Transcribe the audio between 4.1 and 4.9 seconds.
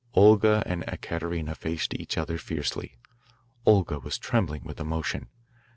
trembling with